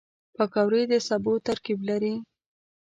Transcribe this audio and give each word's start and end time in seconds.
پکورې 0.35 0.81
د 0.91 0.93
سبو 1.07 1.33
ترکیب 1.47 1.79
لري 1.89 2.15